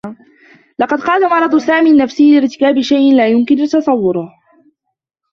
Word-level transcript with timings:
لقد 0.79 0.99
قاد 1.01 1.21
مرض 1.23 1.55
سامي 1.57 1.89
النّفسي 1.91 2.39
لارتكاب 2.39 2.81
شيء 2.81 3.15
لا 3.15 3.27
يمكن 3.27 3.55
تصوّره. 3.55 4.29